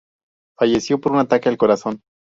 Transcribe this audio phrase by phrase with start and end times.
[0.57, 2.01] Falleció por un ataque al corazón.